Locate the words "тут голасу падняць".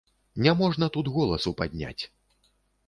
0.97-2.03